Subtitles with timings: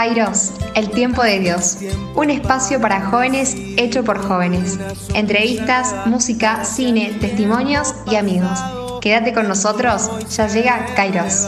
[0.00, 1.76] Kairos, el tiempo de Dios.
[2.16, 4.78] Un espacio para jóvenes hecho por jóvenes.
[5.12, 8.58] Entrevistas, música, cine, testimonios y amigos.
[9.02, 11.46] Quédate con nosotros, ya llega Kairos.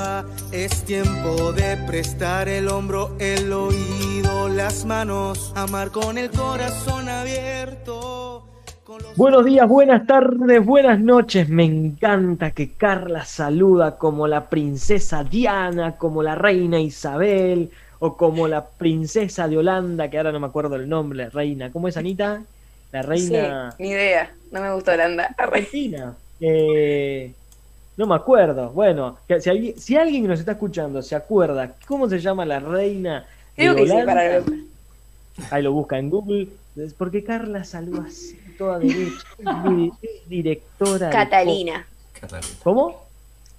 [0.51, 8.47] Es tiempo de prestar el hombro, el oído, las manos, amar con el corazón abierto.
[9.17, 11.49] Buenos días, buenas tardes, buenas noches.
[11.49, 17.71] Me encanta que Carla saluda como la princesa Diana, como la reina Isabel
[18.05, 21.71] o como la princesa de Holanda, que ahora no me acuerdo el nombre, la reina.
[21.71, 22.43] ¿Cómo es Anita?
[22.91, 23.71] La reina.
[23.77, 25.33] Sí, ni idea, no me gusta Holanda.
[25.39, 26.13] Argentina.
[26.41, 27.33] Eh,
[27.97, 28.71] no me acuerdo.
[28.71, 32.59] Bueno, si, alguien, si alguien que nos está escuchando se acuerda cómo se llama la
[32.59, 34.43] reina Creo de que sí, Holanda, para
[35.53, 36.49] ahí lo busca en Google.
[36.75, 39.23] Es Porque Carla saluda así, toda derecha.
[40.03, 41.07] Es directora.
[41.07, 41.87] de Catalina.
[42.21, 42.55] Catalina.
[42.65, 43.07] ¿Cómo?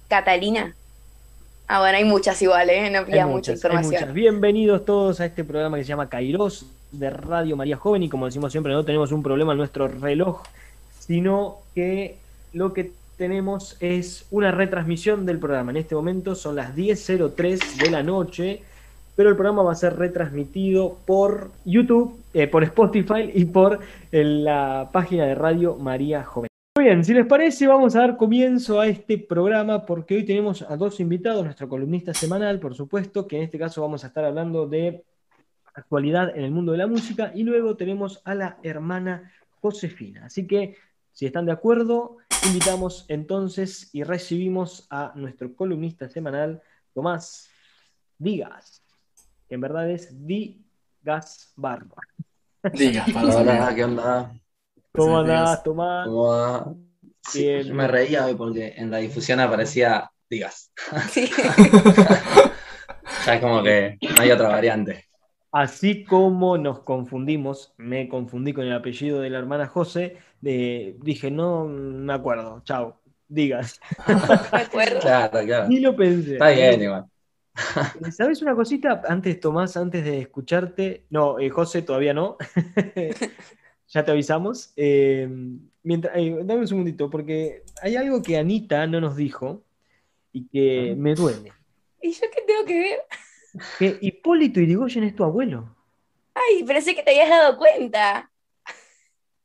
[0.06, 0.74] Catalina.
[1.66, 2.90] Ah, bueno, hay muchas igual, ¿eh?
[2.90, 3.92] No Hay pida mucha hay información.
[3.94, 4.14] muchas.
[4.14, 8.26] Bienvenidos todos a este programa que se llama Kairos de Radio María Joven y como
[8.26, 10.42] decimos siempre no tenemos un problema en nuestro reloj,
[10.98, 12.16] sino que
[12.52, 15.70] lo que tenemos es una retransmisión del programa.
[15.70, 18.60] En este momento son las 10.03 de la noche,
[19.16, 23.80] pero el programa va a ser retransmitido por YouTube, eh, por Spotify y por
[24.12, 26.48] eh, la página de Radio María Joven.
[26.84, 30.76] Bien, si les parece, vamos a dar comienzo a este programa porque hoy tenemos a
[30.76, 34.68] dos invitados, nuestro columnista semanal, por supuesto, que en este caso vamos a estar hablando
[34.68, 35.02] de
[35.72, 40.26] actualidad en el mundo de la música, y luego tenemos a la hermana Josefina.
[40.26, 40.76] Así que,
[41.10, 46.60] si están de acuerdo, invitamos entonces y recibimos a nuestro columnista semanal,
[46.92, 47.48] Tomás
[48.18, 48.82] Digas,
[49.48, 51.96] que en verdad es Digas Barba.
[52.74, 53.74] Diga, para.
[53.74, 54.34] ¿qué onda?
[54.94, 56.06] ¿Cómo andás, Tomás?
[56.06, 56.72] ¿Cómo va?
[57.22, 57.62] Sí, Bien.
[57.64, 60.72] yo me reía hoy porque en la difusión aparecía Digas.
[61.10, 61.30] Sí.
[63.26, 65.04] Ya es como que no hay otra variante.
[65.52, 71.30] Así como nos confundimos, me confundí con el apellido de la hermana José, de- dije,
[71.30, 73.80] no me acuerdo, chao, digas.
[74.52, 75.00] Me acuerdo.
[75.00, 75.68] Claro, claro.
[75.68, 76.32] Ni lo pensé.
[76.34, 77.04] Está bien igual.
[78.10, 79.02] ¿Sabes una cosita?
[79.08, 82.36] Antes, Tomás, antes de escucharte, no, eh, José, todavía no.
[83.94, 84.72] ya te avisamos.
[84.76, 85.28] Eh,
[85.84, 89.62] mientras, eh, dame un segundito, porque hay algo que Anita no nos dijo
[90.32, 91.52] y que me duele.
[92.02, 92.98] ¿Y yo qué tengo que ver?
[93.78, 95.76] Que Hipólito Yrigoyen es tu abuelo.
[96.34, 98.28] Ay, pensé que te habías dado cuenta.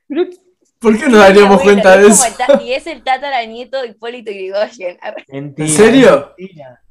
[0.08, 0.24] Pero,
[0.80, 2.62] ¿Por qué nos daríamos cuenta de es eso?
[2.64, 4.98] Y es el tataranieto de Hipólito Yrigoyen.
[5.28, 6.34] Mentira, ¿En serio?
[6.38, 6.82] mentira.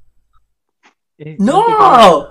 [1.17, 1.67] Es- no.
[1.69, 2.29] ¡No!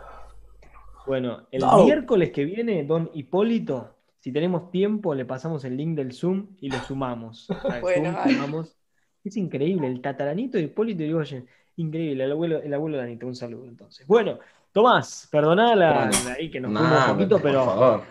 [1.06, 1.84] Bueno, el No.
[1.84, 3.97] miércoles que viene, don Hipólito,
[4.28, 7.48] si tenemos tiempo, le pasamos el link del Zoom y lo sumamos.
[7.72, 8.34] Al Bueno, Zoom vale.
[8.34, 8.76] sumamos.
[9.24, 11.48] Es increíble, el tataranito de Hipólito Yrigoyen.
[11.78, 14.06] Increíble, el abuelo, el abuelo de Anita, un saludo entonces.
[14.06, 14.38] Bueno,
[14.74, 18.04] Tomás, perdoná la, Bueno, la- ahí que nos fuimos un poquito, por pero favor.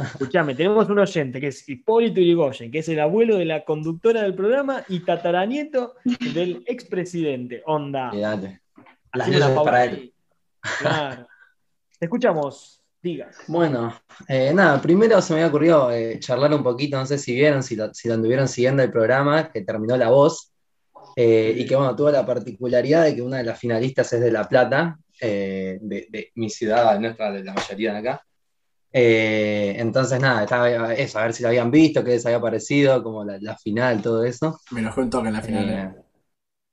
[0.00, 4.22] escuchame, tenemos un oyente que es Hipólito Yrigoyen, que es el abuelo de la conductora
[4.22, 5.94] del programa y tataranieto
[6.34, 7.62] del expresidente.
[7.64, 8.10] Onda.
[8.10, 8.60] Cuídate.
[9.14, 10.12] Las luces para él.
[10.80, 11.28] Claro.
[11.96, 13.36] Te escuchamos, digas.
[13.46, 13.94] Bueno,
[14.28, 17.62] eh, nada, primero se me había ocurrido eh, charlar un poquito, no sé si vieron,
[17.62, 20.52] si lo, si lo anduvieron siguiendo el programa, que terminó La Voz,
[21.16, 24.30] eh, y que bueno, tuvo la particularidad de que una de las finalistas es de
[24.30, 28.22] La Plata, eh, de, de mi ciudad, nuestra, de la mayoría de acá.
[28.92, 33.02] Eh, entonces nada, estaba eso, a ver si lo habían visto, qué les había parecido,
[33.02, 34.60] como la, la final, todo eso.
[34.72, 35.99] Me enojó un toque en la final.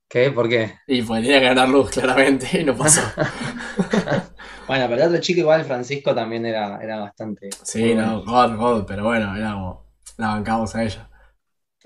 [0.09, 0.31] ¿Qué?
[0.31, 0.75] ¿Por qué?
[0.87, 3.01] Y pues tenía que ganar luz, claramente, y no pasó.
[4.67, 7.47] Bueno, pero el otro chico igual, Francisco, también era, era bastante...
[7.63, 9.85] Sí, no, God, God, pero bueno, era como.
[10.17, 11.09] La bancamos a ella.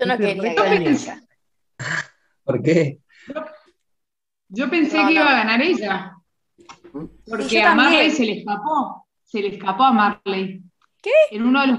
[0.00, 1.20] Yo no Te quería ganar ella.
[2.44, 2.98] ¿Por qué?
[4.48, 5.20] Yo pensé No, que no.
[5.20, 6.12] iba a ganar ella.
[7.24, 9.06] Porque a Marley se le escapó.
[9.22, 10.62] Se le escapó a Marley.
[11.00, 11.12] ¿Qué?
[11.30, 11.78] En uno de los,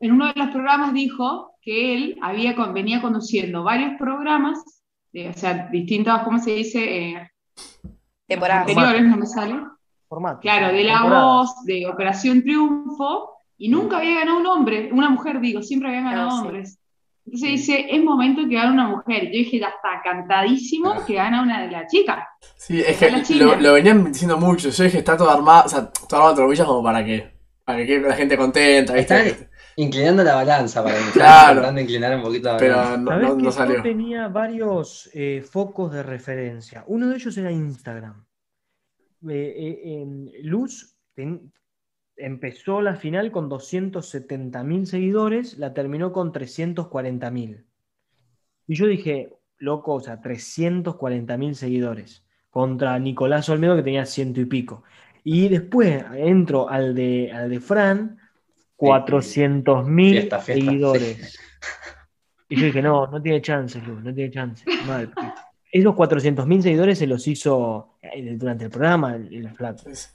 [0.00, 4.58] en uno de los programas dijo que él había con- venía conduciendo varios programas,
[5.12, 7.08] eh, o sea, distintos, ¿cómo se dice?
[7.12, 7.30] Eh,
[8.26, 8.60] Temporada.
[8.62, 9.54] anteriores, no me sale.
[10.08, 10.40] Formato.
[10.40, 11.24] Claro, de La Temporada.
[11.24, 16.04] Voz, de Operación Triunfo, y nunca había ganado un hombre, una mujer, digo, siempre habían
[16.04, 16.46] ganado Ah, sí.
[16.46, 16.78] hombres.
[17.24, 19.26] Entonces dice, es momento que gane una mujer.
[19.26, 22.18] Yo dije, ya está cantadísimo que gana una de las chicas.
[22.56, 24.70] Sí, es que lo, lo venían diciendo mucho.
[24.70, 27.30] Yo dije, está todo armado, o sea, todo armado entre comillas como para que,
[27.64, 29.28] para que quede la gente contenta, ¿viste?
[29.28, 31.06] Están inclinando la balanza para mí.
[31.12, 31.50] Claro.
[31.52, 32.98] Intentando inclinar un poquito la Pero balanza.
[32.98, 36.84] no, ¿Sabés no- que no yo tenía varios eh, focos de referencia.
[36.86, 38.24] Uno de ellos era Instagram.
[39.28, 41.52] Eh, eh, em, Luz ten-
[42.16, 47.64] empezó la final con 270.000 seguidores, la terminó con 340.000.
[48.66, 54.44] Y yo dije, loco, o sea, 340.000 seguidores contra Nicolás Olmedo que tenía ciento y
[54.44, 54.82] pico.
[55.24, 58.18] Y después entro al de, al de Fran,
[58.82, 61.38] 400 mil seguidores.
[62.48, 64.62] Y yo dije, no, no tiene chance, Luz, no tiene chance.
[64.86, 65.10] Mal.
[65.70, 69.84] Esos 400 mil seguidores se los hizo eh, durante el programa el, el flaco.
[69.90, 70.10] Sí.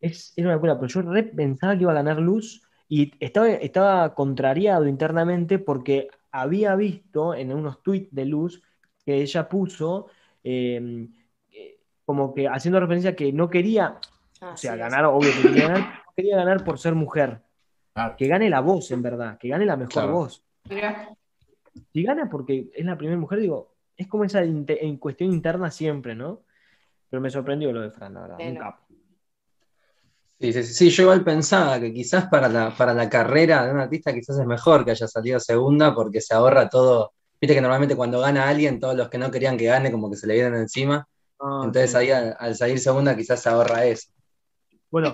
[0.00, 3.48] Es, era una locura, pero yo re pensaba que iba a ganar Luz y estaba,
[3.48, 8.60] estaba contrariado internamente porque había visto en unos tweets de Luz
[9.06, 10.08] que ella puso
[10.42, 11.06] eh,
[11.52, 14.00] eh, como que haciendo referencia a que no quería,
[14.40, 17.42] Ah, o sea, sí, ganar, obvio que quería ganar, no quería ganar por ser mujer.
[17.92, 18.14] Claro.
[18.16, 20.12] Que gane la voz, en verdad, que gane la mejor Claro.
[20.12, 20.44] voz.
[21.92, 26.14] Si gana porque es la primera mujer, digo, es como esa en cuestión interna siempre,
[26.14, 26.42] ¿no?
[27.08, 28.38] Pero me sorprendió lo de Fran, la verdad.
[28.40, 28.86] un capo.
[30.40, 33.72] Sí, sí, sí, sí, yo igual pensaba que quizás para la, para la carrera de
[33.72, 37.12] un artista quizás es mejor que haya salido segunda porque se ahorra todo.
[37.38, 40.16] Viste que normalmente cuando gana alguien, todos los que no querían que gane como que
[40.16, 41.06] se le vienen encima.
[41.38, 41.96] Ah, Entonces sí.
[41.98, 44.10] ahí al, al salir segunda quizás se ahorra eso.
[44.90, 45.12] Bueno,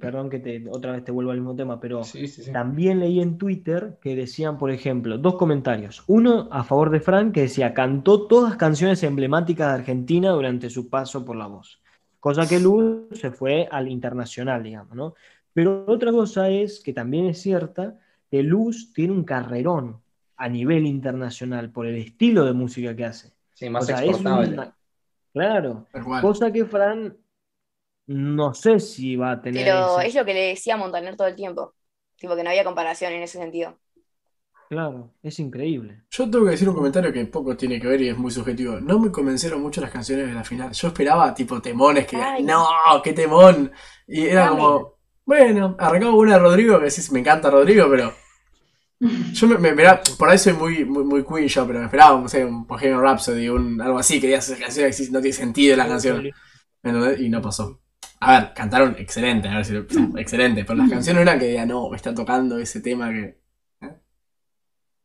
[0.00, 2.52] perdón que te, otra vez te vuelvo al mismo tema, pero Sí, sí, sí.
[2.52, 6.02] también leí en Twitter que decían, por ejemplo, dos comentarios.
[6.06, 10.88] Uno a favor de Frank que decía, cantó todas canciones emblemáticas de Argentina durante su
[10.88, 11.80] paso por la voz.
[12.20, 15.14] Cosa que Luz se fue al internacional, digamos, ¿no?
[15.52, 17.98] Pero otra cosa es que también es cierta
[18.30, 19.96] que Luz tiene un carrerón
[20.36, 23.32] a nivel internacional por el estilo de música que hace.
[23.54, 24.52] Sí, más O sea, es exportable.
[24.54, 24.74] una-
[25.32, 25.86] Claro,
[26.22, 27.16] cosa que Fran
[28.08, 31.16] no sé si va a tener Pero ese- es lo que le decía a Montaner
[31.16, 31.74] todo el tiempo.
[32.16, 33.78] Tipo que no había comparación en ese sentido.
[34.68, 36.02] Claro, es increíble.
[36.10, 38.78] Yo tengo que decir un comentario que poco tiene que ver y es muy subjetivo.
[38.80, 40.72] No me convencieron mucho las canciones de la final.
[40.72, 42.42] Yo esperaba tipo temones que Ay.
[42.42, 42.66] no,
[43.02, 43.72] qué temón.
[44.06, 44.58] Y era Dame.
[44.58, 48.12] como, bueno, arrancaba una de Rodrigo que decís, me encanta Rodrigo, pero
[49.32, 52.20] yo me, me esperaba- por ahí soy muy, muy, muy queen yo, pero me esperaba,
[52.20, 55.76] no sé, un Bohemian Rhapsody, un, algo así, que digas esa canción no tiene sentido
[55.76, 56.28] la canción.
[56.82, 57.20] ¿entendés?
[57.20, 57.80] Y no pasó.
[58.20, 61.46] A ver, cantaron excelente, a ver si lo- sea, excelente, pero las canciones eran que
[61.46, 63.38] diga, no, me está tocando ese tema que.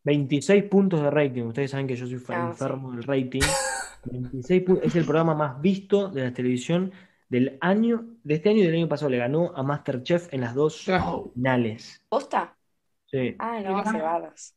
[0.03, 1.43] 26 puntos de rating.
[1.43, 3.41] Ustedes saben que yo soy fan Ah, enfermo del rating.
[4.05, 6.91] 26 pu- es el programa más visto de la televisión
[7.29, 9.09] del año, de este año y del año pasado.
[9.09, 12.03] Le ganó a Masterchef en las dos Oh, finales.
[12.09, 12.55] ¿Posta?
[13.05, 14.55] Sí, Ah, no, cebadas.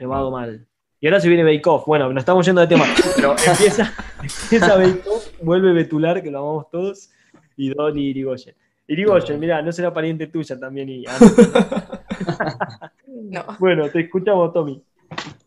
[0.00, 0.66] va mal.
[1.00, 1.86] Y ahora se viene Bake Off.
[1.86, 2.84] Bueno, nos estamos yendo de tema.
[3.16, 3.92] Pero empieza,
[4.22, 7.10] empieza Bake Off, vuelve Betular, que lo amamos todos,
[7.56, 8.54] y Don y Irigoyen.
[8.86, 10.88] Irigoyen, mirá, no será pariente tuya también.
[10.88, 11.04] Y,
[13.08, 13.44] No.
[13.58, 14.82] bueno, te escuchamos, Tommy.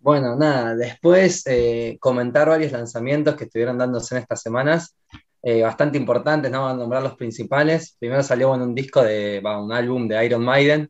[0.02, 4.96] Bueno, nada, después eh, comentar varios lanzamientos que estuvieron dándose en estas semanas,
[5.42, 7.96] eh, bastante importantes, no voy a nombrar los principales.
[8.00, 10.90] Primero salió bueno, un disco de, va, un álbum de Iron Maiden,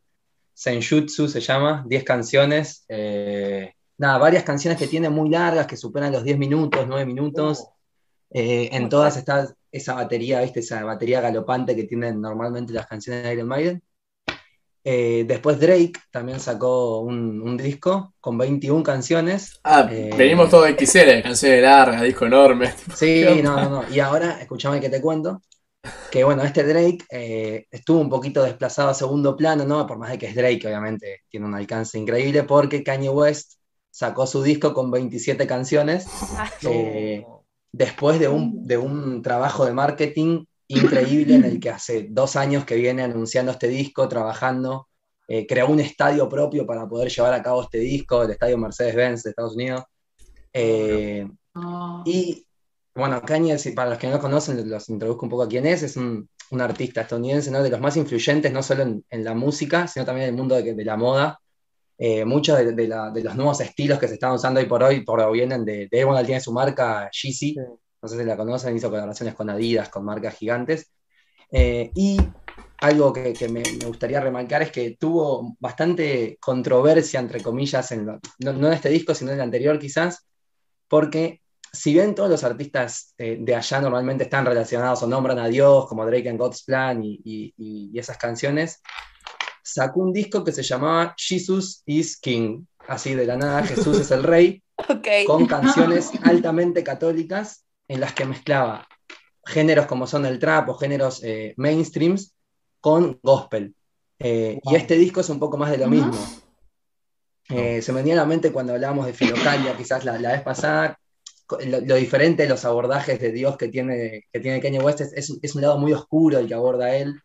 [0.54, 2.84] Senjutsu se llama, 10 canciones.
[2.88, 7.66] eh, nada, varias canciones que tiene muy largas, que superan los 10 minutos, 9 minutos.
[8.30, 10.60] Eh, en todas está esa batería, ¿viste?
[10.60, 13.82] Esa batería galopante que tienen normalmente las canciones de Iron Maiden.
[14.84, 19.60] Eh, después Drake también sacó un, un disco con 21 canciones.
[19.64, 22.72] Ah, Eh, venimos todos XL, canciones largas, disco enorme.
[22.94, 23.88] Sí, ¿Qué no, no, no.
[23.90, 25.42] Y ahora, escúchame que te cuento,
[26.10, 29.86] que bueno, este Drake eh, estuvo un poquito desplazado a segundo plano, ¿no?
[29.86, 33.54] Por más de que es Drake, obviamente tiene un alcance increíble, porque Kanye West
[33.90, 37.24] sacó su disco con 27 canciones Ah, eh,
[37.78, 42.64] después de un, de un trabajo de marketing increíble en el que hace dos años
[42.64, 44.88] que viene anunciando este disco, trabajando,
[45.28, 49.22] eh, creó un estadio propio para poder llevar a cabo este disco, el estadio Mercedes-Benz
[49.22, 49.84] de Estados Unidos.
[50.52, 52.02] Eh, no.
[52.04, 52.44] y
[52.96, 55.96] bueno, Kanye, para los que no conocen, los introduzco un poco a quién es, es
[55.96, 57.62] un, un artista estadounidense, ¿no?
[57.62, 60.56] De los más influyentes, no solo en, en la música, sino también en el mundo
[60.56, 61.38] de, de la moda.
[62.00, 64.82] Eh, muchos de, de la- de los nuevos estilos que se están usando hoy por
[64.84, 67.56] hoy provienen de, de él tiene su marca Yeezy,
[68.00, 70.92] no sé si la conocen, hizo colaboraciones con Adidas, con marcas gigantes.
[71.50, 72.18] Eh, y
[72.80, 78.06] algo que, que me, me gustaría remarcar es que tuvo bastante controversia, entre comillas, en
[78.06, 80.24] lo- no, no en este disco, sino en el anterior quizás,
[80.86, 81.40] porque
[81.72, 85.86] si bien todos los artistas eh, de allá normalmente están relacionados o nombran a Dios,
[85.88, 88.80] como Drake and God's Plan y- y- y esas canciones,
[89.72, 94.10] sacó un disco que se llamaba Jesus is King, así de la nada, Jesús es
[94.10, 94.62] el rey,
[95.26, 98.86] con canciones altamente católicas en las que mezclaba
[99.44, 102.34] géneros como son el trap o géneros eh, mainstreams
[102.80, 103.74] con gospel.
[104.18, 106.12] Eh, Y este disco es un poco más de lo mismo.
[107.50, 110.42] Eh, se me venía a la mente cuando hablábamos de Filocalia, quizás la, la vez
[110.42, 110.98] pasada,
[111.66, 115.32] lo, lo diferente de los abordajes de Dios que tiene, que tiene Kanye West es,
[115.42, 117.20] es un lado muy oscuro el que aborda él.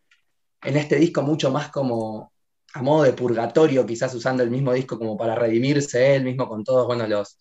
[0.63, 2.32] En este disco mucho más como
[2.73, 6.63] a modo de purgatorio, quizás usando el mismo disco como para redimirse él mismo con
[6.63, 7.39] todos bueno, los,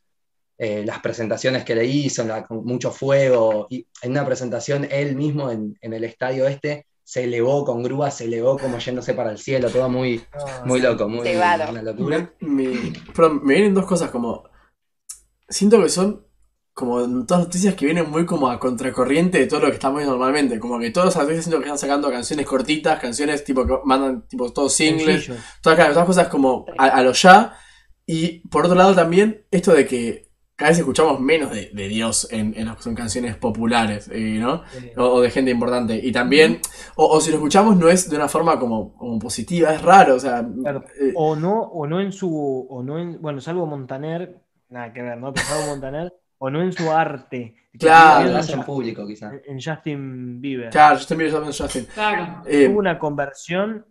[0.59, 3.67] eh, las presentaciones que le hizo, la- con mucho fuego.
[3.71, 8.11] Y en una presentación, él mismo en, en el estadio este se elevó con grúa,
[8.11, 10.23] se elevó como yéndose para el cielo, todo muy,
[10.67, 11.25] muy loco, muy
[11.71, 12.31] una locura.
[12.41, 14.45] Me, me- perdón, me vienen dos cosas como.
[15.49, 16.27] Siento que son
[16.75, 20.17] como todas noticias que vienen muy como a contracorriente de todo lo que estamos viendo
[20.17, 20.59] normalmente.
[20.59, 24.26] Como que todos los artistas siento que están sacando canciones cortitas, canciones tipo que mandan
[24.26, 25.31] tipo todos singles,
[25.62, 27.55] todas, claro, todas cosas como a, a lo ya.
[28.07, 32.29] Y por otro lado también esto de que cada vez escuchamos menos de, de Dios
[32.31, 34.62] en, en lo que son canciones populares, eh, ¿no?
[34.97, 35.99] O, o de gente importante.
[36.02, 36.61] Y también,
[36.95, 40.14] o, o si lo escuchamos no es de una forma como, como positiva, es raro,
[40.14, 40.47] o sea...
[40.62, 40.85] Claro.
[41.00, 45.02] eh, O no, o no en su, o no en, bueno, salvo Montaner, nada que
[45.02, 45.33] ver, ¿no?
[45.33, 46.12] Pero salvo Montaner,
[46.45, 47.55] o no en su arte.
[47.79, 49.35] Claro, en, en público quizás.
[49.47, 50.71] en Justin Bieber.
[50.71, 51.85] Claro, Justin Bieber, Justin- Justin.
[51.95, 52.43] Claro.
[52.47, 53.87] Eh, Hubo una conversión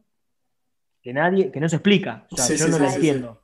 [1.02, 2.28] que nadie, que no se explica.
[2.30, 3.42] O sea, Sí, yo sí, no sí, la sí, entiendo.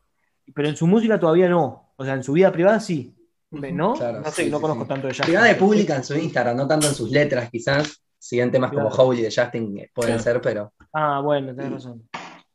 [0.53, 1.93] Pero en su música todavía no.
[1.95, 3.13] O sea, en su vida privada sí.
[3.49, 3.93] ¿No?
[3.93, 4.89] Claro, no sé, sí, no sí, conozco sí.
[4.89, 5.25] tanto de Justin.
[5.25, 8.03] Privada y pública en su Instagram, no tanto en sus letras quizás.
[8.19, 9.03] Si en temas como Claro.
[9.03, 10.23] Holy de Justin eh, pueden Claro.
[10.23, 10.73] ser, pero...
[10.91, 12.09] Ah, bueno, tenés razón.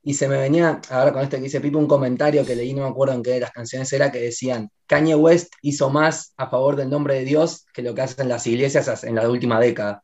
[0.04, 2.82] Y se me venía, ahora con esto que dice Pipo, un comentario que leí, no
[2.82, 6.48] me acuerdo en qué de las canciones era, que decían, Kanye West hizo más a
[6.50, 10.02] favor del nombre de Dios que lo que hacen las iglesias en la última década.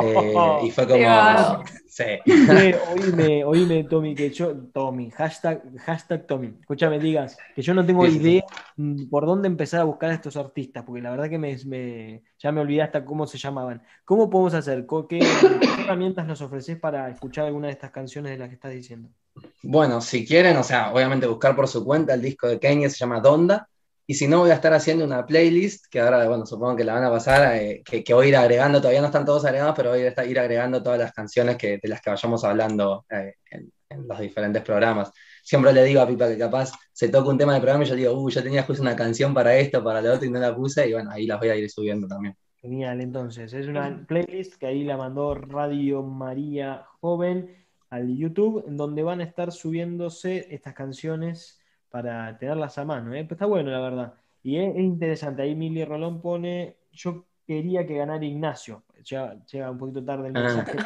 [0.00, 0.98] Eh, y fue como...
[1.04, 1.64] Claro.
[1.86, 2.04] Sí.
[2.92, 8.06] Oíme, oíme, Tommy, que yo, Tommy, hashtag, hashtag Tommy, escúchame, digas, que yo no tengo
[8.06, 8.24] Sí, sí, sí.
[8.30, 8.42] idea
[8.76, 12.22] mm, por dónde empezar a buscar a estos artistas, porque la verdad que me, me-
[12.38, 13.82] ya me olvidé hasta cómo se llamaban.
[14.04, 14.86] ¿Cómo podemos hacer?
[15.08, 15.18] ¿Qué,
[15.74, 19.10] qué herramientas nos ofreces para escuchar alguna de estas canciones de las que estás diciendo?
[19.62, 22.98] Bueno, si quieren, o sea, obviamente buscar por su cuenta el disco de Kanye se
[22.98, 23.68] llama Donda.
[24.06, 26.94] Y si no, voy a estar haciendo una playlist que ahora, bueno, supongo que la
[26.94, 29.90] van a pasar, eh, que, voy a ir agregando, todavía no están todos agregados, pero
[29.90, 33.72] voy a ir agregando todas las canciones que, de las que vayamos hablando eh, en,
[33.92, 35.12] en los diferentes programas.
[35.42, 37.94] Siempre le digo a Pipa que capaz se toca un tema del programa y yo
[37.94, 40.54] digo, uy, yo tenía justo una canción para esto, para lo otro y no la
[40.54, 42.36] puse, y bueno, ahí las voy a ir subiendo también.
[42.56, 47.56] Genial, entonces, es una playlist que ahí la mandó Radio María Joven
[47.90, 51.60] al YouTube, en donde van a estar subiéndose estas canciones
[51.92, 53.22] para tenerlas a mano, ¿eh?
[53.24, 54.14] Pero está bueno, la verdad.
[54.42, 59.70] Y es, es interesante, ahí Mili Rolón pone, yo quería que ganara Ignacio, llega, llega
[59.70, 60.40] un poquito tarde el Ah.
[60.42, 60.78] mensaje.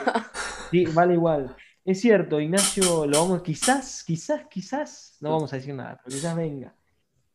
[0.71, 1.57] Sí, vale igual.
[1.85, 6.37] Es cierto, Ignacio, lo vamos, quizás, quizás, quizás, no vamos a decir nada, pero quizás
[6.37, 6.75] venga.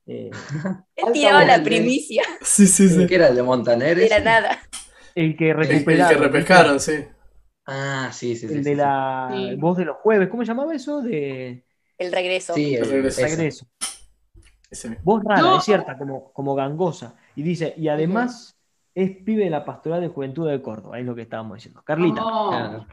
[0.05, 0.29] Eh,
[0.95, 3.07] Él tiraba Alta la primicia Sí, sí, sí.
[3.07, 3.97] ¿Qué era el de Montaner?
[3.99, 4.19] ese?
[4.21, 4.59] nada.
[5.15, 6.21] el que El, el que recuperaron.
[6.23, 7.05] repescaron, sí.
[7.65, 8.55] Ah, sí, sí, sí.
[8.55, 8.75] El de sí.
[8.75, 9.55] la Sí.
[9.55, 11.01] voz de los jueves, ¿cómo se llamaba eso?
[11.01, 11.63] De
[12.01, 12.53] El regreso.
[12.53, 13.21] Sí, el, El regreso.
[13.21, 13.65] regreso.
[15.03, 15.57] Voz rara, No.
[15.57, 17.15] es cierta, como, como gangosa.
[17.35, 18.57] Y dice, y además
[18.95, 21.81] es pibe de la Pastoral de Juventud de Córdoba, es lo que estábamos diciendo.
[21.83, 22.21] Carlita.
[22.21, 22.49] No.
[22.49, 22.85] Claro.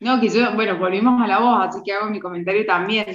[0.00, 3.06] No, que yo, bueno, volvimos a la voz, así que hago mi comentario también.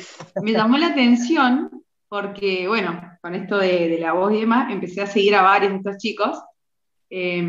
[0.43, 5.01] Me llamó la atención porque, bueno, con esto de, de la voz y demás, empecé
[5.01, 6.39] a seguir a varios de estos chicos
[7.09, 7.43] eh,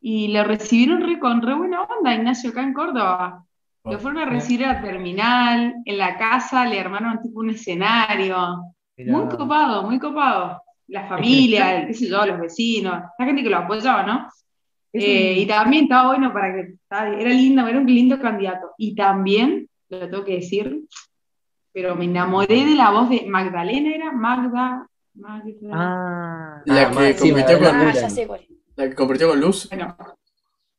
[0.00, 3.44] y le recibieron re, con re buena onda Ignacio acá en Córdoba.
[3.84, 8.36] Lo fueron a recibir a la terminal, en la casa le armaron tipo un escenario.
[8.96, 9.12] Mirá.
[9.12, 10.62] Muy copado, muy copado.
[10.88, 14.28] La familia, el- qué sé yo, los vecinos, la gente que lo apoyaba, ¿no?
[14.92, 18.72] Eh, y también estaba bueno para que era lindo, era un lindo candidato.
[18.78, 20.82] Y también, lo tengo que decir,
[21.72, 25.52] pero me enamoré de la voz de Magdalena, era Magda, Magda.
[25.72, 28.46] Ah, La Ah, que sí, Magdalena con, Ah, ya sé cuál.
[28.76, 29.68] la que compitió con Luz.
[29.70, 29.96] Bueno,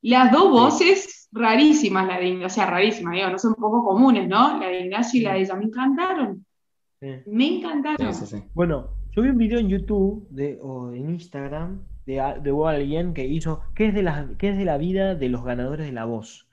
[0.03, 4.59] las dos voces rarísimas, la de, o sea, rarísimas, digo, no son poco comunes, ¿no?
[4.59, 6.45] La de Ignacio y la de ella, me encantaron,
[7.01, 7.07] sí.
[7.25, 8.13] me encantaron.
[8.13, 8.43] Sí, sí, sí.
[8.53, 13.13] Bueno, yo vi un video en YouTube de, o en Instagram de, a- de alguien
[13.13, 15.91] que hizo ¿qué es, de la, qué es de la vida de los ganadores de
[15.93, 16.47] la voz?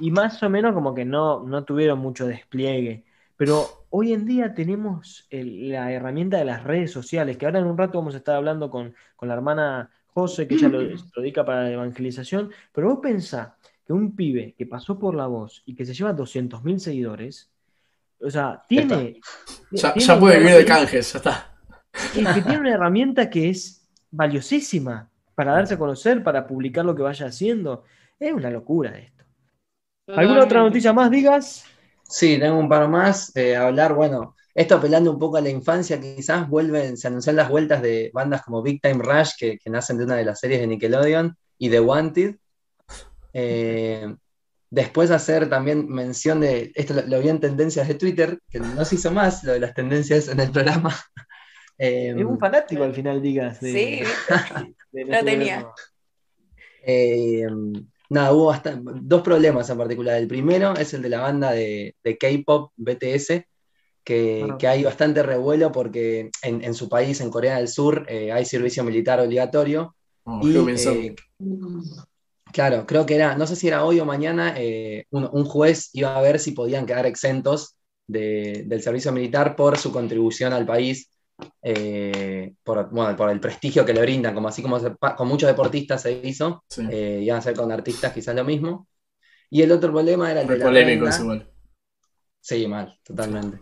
[0.00, 3.04] Y más o menos como que no, no tuvieron mucho despliegue.
[3.36, 7.66] Pero hoy en día tenemos el- la herramienta de las redes sociales, que ahora en
[7.66, 10.96] un rato vamos a estar hablando con, con la hermana José, que ella lo, lo
[11.16, 12.50] dedica para la evangelización.
[12.72, 16.14] Pero vos pensá que un pibe que pasó por la voz y que se lleva
[16.14, 17.50] 200.000 seguidores,
[18.20, 19.20] o sea, tiene...
[19.70, 21.56] Ya, tiene ya puede vivir de canjes, ya está.
[22.14, 26.94] y que tiene una herramienta que es valiosísima para darse a conocer, para publicar lo
[26.94, 27.84] que vaya haciendo.
[28.18, 29.24] Es una locura esto.
[30.08, 31.64] ¿Alguna otra noticia más, digas?
[32.04, 33.34] Sí, tengo un par más.
[33.36, 37.48] eh, hablar, bueno, esto apelando un poco a la infancia, quizás vuelven, se anuncian las
[37.48, 40.60] vueltas de bandas como Big Time Rush, que, que nacen de una de las series
[40.60, 42.36] de Nickelodeon, y The Wanted.
[43.32, 44.14] Eh,
[44.70, 48.84] después hacer también mención de, esto lo, lo vi en tendencias de Twitter, que no
[48.84, 50.94] se hizo más, lo de las tendencias en el programa.
[51.78, 53.58] Eh, Es un fanático al final, digas.
[53.60, 54.02] de- Sí,
[54.92, 55.66] de Lo tenía.
[56.84, 57.46] Eh,
[58.10, 60.16] nada, hubo bastan- dos problemas en particular.
[60.18, 63.46] El primero es el de la banda de, de K-pop BTS,
[64.04, 64.56] que, Ah.
[64.58, 68.44] que hay bastante revuelo porque en, en su país, en Corea del Sur, eh, hay
[68.44, 69.96] servicio militar obligatorio.
[70.24, 71.14] Oh, Y, eh,
[72.52, 75.90] claro, creo que era, no sé si era hoy o mañana, eh, un, un juez
[75.94, 80.66] iba a ver si podían quedar exentos de- del servicio militar por su contribución al
[80.66, 81.10] país,
[81.62, 85.48] eh, por, bueno, por el prestigio que le brindan, como así como se con muchos
[85.48, 86.82] deportistas se hizo, Sí.
[86.86, 88.88] eh, iban a hacer con artistas quizás lo mismo.
[89.50, 91.50] Y el otro problema era el de la polémico igual.
[92.40, 93.58] Sí, mal, totalmente.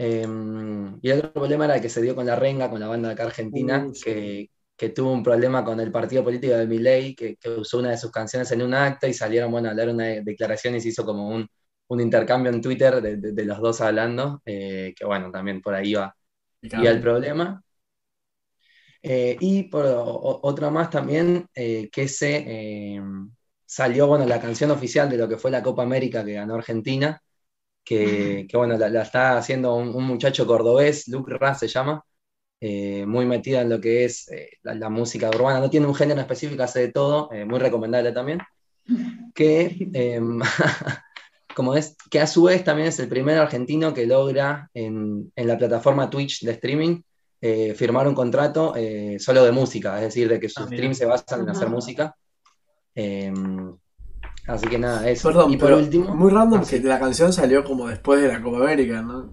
[0.00, 2.86] Em, y el otro problema era el que se dio con la renga, con la
[2.86, 4.10] banda de acá argentina, Uh, sí.
[4.14, 7.90] que, que tuvo un problema con el partido político de Milei, que, que usó una
[7.92, 10.90] de sus canciones en un acta y salieron bueno, a dar una declaración y se
[10.90, 11.48] hizo como un,
[11.88, 15.74] un intercambio en Twitter de, de- de los dos hablando, eh, que bueno, también por
[15.74, 16.16] ahí va,
[16.74, 17.62] Y el problema.
[19.02, 23.00] Eh, y por o- otra más también, eh, que se
[23.66, 27.20] salió, bueno, la canción oficial de lo que fue la Copa América que ganó Argentina,
[27.84, 32.02] que, que, bueno, la, la está haciendo un, un muchacho cordobés, Luke Ra se llama,
[32.60, 35.94] eh, muy metida en lo que es eh, la, la música urbana, no tiene un
[35.94, 38.40] género específico, hace de todo, eh, muy recomendable también,
[39.34, 40.20] que, eh,
[41.54, 45.46] como es, que a su vez también es el primer argentino que logra en, en
[45.48, 47.00] la plataforma Twitch de streaming
[47.40, 50.76] eh, firmar un contrato eh, solo de música, es decir, de que sus Ah, mira.
[50.76, 52.16] streams se basan en hacer música.
[52.96, 53.32] Eh,
[54.46, 55.28] así que nada, eso.
[55.28, 58.28] Perdón, y por pero último, muy random Ah, que la canción salió como después de
[58.28, 59.30] la Copa América, ¿no?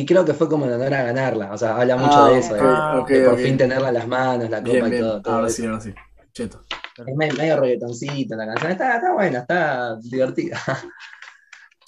[0.00, 2.38] Y creo que fue como en honor a ganarla, o sea, habla mucho Ah, de
[2.38, 5.02] eso, de, por fin tenerla en las manos, la copa Bien, y bien.
[5.02, 5.22] todo.
[5.22, 5.56] todo Ahora eso.
[5.56, 5.94] sí, ahora sí.
[6.32, 6.64] Cheto.
[7.06, 10.58] Es me- medio reggaetoncito la canción, está, está buena, está divertida.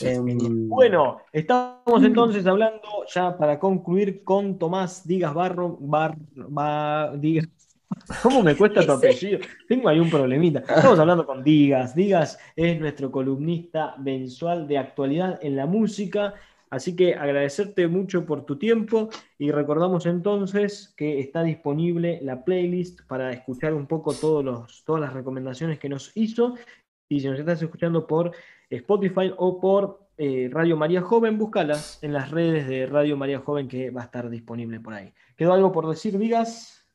[0.02, 2.80] Em, Bueno, estamos entonces hablando
[3.14, 7.48] ya para concluir con Tomás Digas Barro, Bar, Ba- Digas.
[8.22, 9.40] ¿Cómo me cuesta tu apellido?
[9.68, 10.60] Tengo ahí un problemita.
[10.60, 11.94] Estamos hablando con Digas.
[11.94, 16.32] Digas es nuestro columnista mensual de actualidad en la música.
[16.70, 19.08] Así que agradecerte mucho por tu tiempo
[19.38, 25.00] y recordamos entonces que está disponible la playlist para escuchar un poco todos los, todas
[25.02, 26.54] las recomendaciones que nos hizo.
[27.08, 28.30] Y si nos estás escuchando por
[28.70, 33.66] Spotify o por eh, Radio María Joven, búscalas en las redes de Radio María Joven
[33.66, 35.12] que va a estar disponible por ahí.
[35.36, 36.86] ¿Quedó algo por decir, Digas?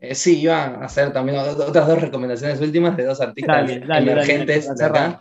[0.00, 3.80] eh, sí, iba a hacer también ot- otras dos recomendaciones últimas de dos artistas Dale,
[3.80, 5.20] dale, dale, emergentes dale, de acá.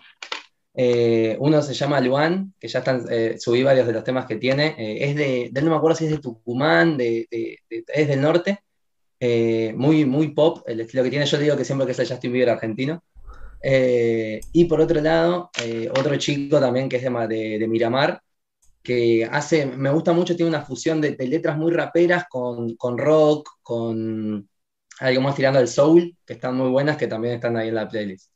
[0.73, 4.37] Eh, uno se llama Luan, que ya están, eh, subí varios de los temas que
[4.37, 4.75] tiene.
[4.77, 7.27] eh, es de, de no me acuerdo si es de Tucumán, de,
[7.69, 8.59] es del norte.
[9.75, 11.25] muy, muy pop el estilo que tiene.
[11.25, 13.03] Yo digo que siempre que es el Justin Bieber argentino.
[14.53, 15.51] Y por otro lado,
[15.93, 18.21] otro chico también que es de, Ma- de- de Miramar,
[18.83, 22.97] que hace, me gusta mucho, tiene una fusión de, de letras muy raperas con, con
[22.97, 24.49] rock, con
[25.01, 27.87] algo más tirando al soul, que están muy buenas, que también están ahí en la
[27.89, 28.31] playlist.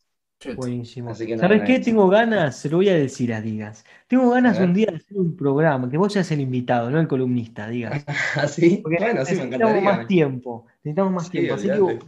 [0.55, 1.11] Buenísimo.
[1.11, 1.79] Así que ¿Sabes qué?
[1.79, 3.85] Tengo ganas, se lo voy a decir a Digas.
[4.07, 7.07] Tengo ganas un día de hacer un programa, que vos seas el invitado, no el
[7.07, 8.03] columnista, Digas.
[8.35, 9.81] Así, Porque bueno, sí, me necesitamos encantaría.
[9.99, 10.65] más tiempo.
[10.83, 11.53] Necesitamos más Sí, tiempo.
[11.55, 11.99] Así que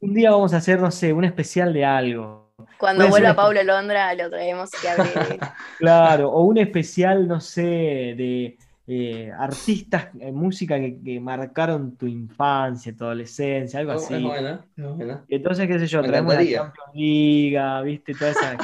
[0.00, 2.50] un día vamos a hacer, no sé, un especial de algo.
[2.78, 5.38] Cuando vuelva una- Pablo Londra, lo traemos que hable.
[5.78, 8.58] Claro, o un especial, no sé, de
[8.92, 14.22] eh, artistas, eh, música que, que marcaron tu infancia, tu adolescencia, algo Es así.
[14.22, 15.24] buena, es buena.
[15.28, 16.40] Y entonces, qué sé yo, Me traemos la.
[16.44, 18.14] Champions League, ¿viste?
[18.14, 18.56] Toda esa.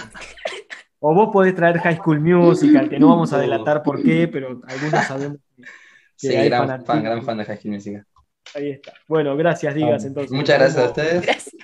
[0.99, 4.61] O vos podés traer High School Musical, que no vamos a delatar por qué, pero
[4.67, 5.69] algunos sabemos que, que
[6.17, 8.05] Sí, hay gran fan, gran fan de High School Musical.
[8.55, 8.95] Ahí está.
[9.07, 10.33] Bueno, gracias, Digas, entonces.
[10.33, 11.23] Muchas gracias a ustedes.
[11.23, 11.55] Gracias.